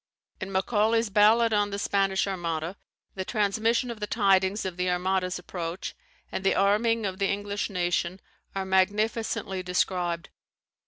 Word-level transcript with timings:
[In 0.39 0.51
Macaulay's 0.51 1.11
Ballad 1.11 1.53
on 1.53 1.69
the 1.69 1.77
Spanish 1.77 2.25
Armada, 2.25 2.75
the 3.13 3.23
transmission 3.23 3.91
of 3.91 3.99
the 3.99 4.07
tidings 4.07 4.65
of 4.65 4.75
the 4.75 4.89
Armada's 4.89 5.37
approach, 5.37 5.93
and 6.31 6.43
the 6.43 6.55
arming 6.55 7.05
of 7.05 7.19
the 7.19 7.27
English 7.27 7.69
nation, 7.69 8.19
are 8.55 8.65
magnificently 8.65 9.61
described. 9.61 10.29